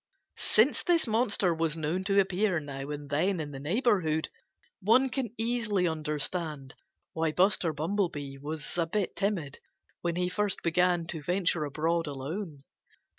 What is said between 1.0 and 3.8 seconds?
monster was known to appear now and then in the